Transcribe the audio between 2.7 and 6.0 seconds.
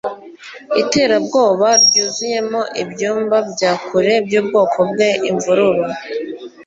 ibyumba bya kure byubwonko bwe imvururu